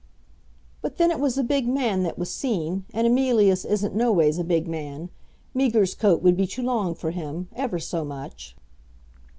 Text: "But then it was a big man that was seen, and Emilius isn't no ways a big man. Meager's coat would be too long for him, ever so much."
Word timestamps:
"But 0.81 0.97
then 0.97 1.11
it 1.11 1.19
was 1.19 1.37
a 1.37 1.43
big 1.43 1.67
man 1.67 2.01
that 2.01 2.17
was 2.17 2.31
seen, 2.31 2.85
and 2.91 3.05
Emilius 3.05 3.63
isn't 3.63 3.93
no 3.93 4.11
ways 4.11 4.39
a 4.39 4.43
big 4.43 4.67
man. 4.67 5.11
Meager's 5.53 5.93
coat 5.93 6.23
would 6.23 6.35
be 6.35 6.47
too 6.47 6.63
long 6.63 6.95
for 6.95 7.11
him, 7.11 7.49
ever 7.53 7.77
so 7.77 8.03
much." 8.03 8.55